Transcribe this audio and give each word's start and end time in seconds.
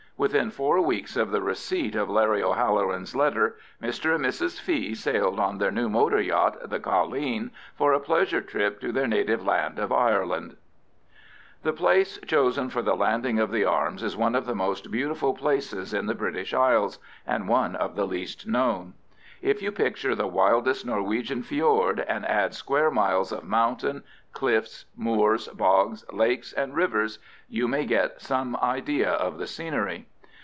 Within 0.17 0.51
four 0.51 0.79
weeks 0.81 1.17
of 1.17 1.31
the 1.31 1.41
receipt 1.41 1.95
of 1.95 2.07
Larry 2.07 2.43
O'Halloran's 2.43 3.15
letter, 3.15 3.57
Mr 3.81 4.13
and 4.13 4.23
Mrs 4.23 4.59
Fee 4.61 4.93
sailed 4.93 5.39
on 5.39 5.57
their 5.57 5.71
new 5.71 5.89
motor 5.89 6.21
yacht, 6.21 6.69
the 6.69 6.79
Colleen, 6.79 7.49
for 7.73 7.91
a 7.91 7.99
pleasure 7.99 8.39
trip 8.39 8.79
to 8.81 8.91
their 8.91 9.07
native 9.07 9.43
land 9.43 9.79
of 9.79 9.91
Ireland. 9.91 10.57
The 11.63 11.73
place 11.73 12.19
chosen 12.19 12.69
for 12.69 12.83
the 12.83 12.95
landing 12.95 13.39
of 13.39 13.49
the 13.49 13.65
arms 13.65 14.03
is 14.03 14.15
one 14.15 14.35
of 14.35 14.45
the 14.45 14.53
most 14.53 14.91
beautiful 14.91 15.33
places 15.33 15.91
in 15.91 16.05
the 16.05 16.13
British 16.13 16.53
Isles, 16.53 16.99
and 17.25 17.47
one 17.49 17.75
of 17.75 17.95
the 17.95 18.05
least 18.05 18.45
known. 18.45 18.93
If 19.41 19.63
you 19.63 19.71
picture 19.71 20.13
the 20.13 20.27
wildest 20.27 20.85
Norwegian 20.85 21.41
fjord, 21.41 21.99
and 22.01 22.27
add 22.27 22.53
square 22.53 22.91
miles 22.91 23.31
of 23.31 23.43
mountain, 23.43 24.03
cliffs, 24.33 24.85
moors, 24.95 25.47
bogs, 25.47 26.05
lakes, 26.13 26.53
and 26.53 26.75
rivers, 26.75 27.17
you 27.49 27.67
may 27.67 27.87
get 27.87 28.21
some 28.21 28.55
idea 28.57 29.09
of 29.09 29.39
the 29.39 29.47
scenery. 29.47 30.05